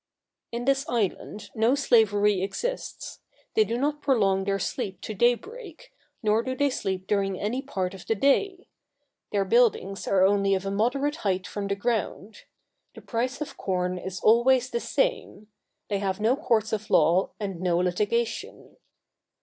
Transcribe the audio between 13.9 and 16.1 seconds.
is always the same; they